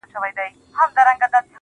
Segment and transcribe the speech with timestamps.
[0.09, 1.43] لكه ملا.